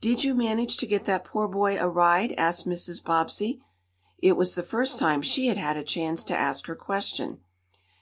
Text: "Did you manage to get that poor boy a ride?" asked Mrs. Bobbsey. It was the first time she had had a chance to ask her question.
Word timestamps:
"Did 0.00 0.24
you 0.24 0.34
manage 0.34 0.78
to 0.78 0.86
get 0.86 1.04
that 1.04 1.24
poor 1.24 1.46
boy 1.46 1.78
a 1.78 1.86
ride?" 1.90 2.32
asked 2.38 2.66
Mrs. 2.66 3.04
Bobbsey. 3.04 3.60
It 4.16 4.32
was 4.34 4.54
the 4.54 4.62
first 4.62 4.98
time 4.98 5.20
she 5.20 5.48
had 5.48 5.58
had 5.58 5.76
a 5.76 5.84
chance 5.84 6.24
to 6.24 6.34
ask 6.34 6.64
her 6.68 6.74
question. 6.74 7.40